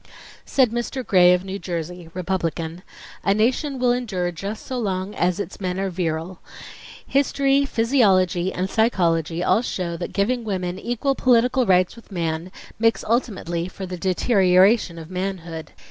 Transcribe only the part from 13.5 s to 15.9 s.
for the deterioration of manhood.